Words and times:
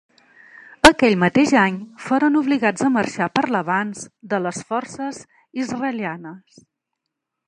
Aquell 0.89 1.17
mateix 1.23 1.51
any 1.63 1.75
foren 2.05 2.39
obligats 2.39 2.87
a 2.87 2.89
marxar 2.95 3.27
per 3.35 3.43
l'avanç 3.57 4.01
de 4.33 4.39
les 4.47 4.63
forces 4.71 5.21
israelianes. 5.65 6.61